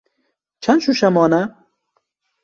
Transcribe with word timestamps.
Çend 0.63 0.81
şûşe 0.83 1.09
mane? 1.15 1.41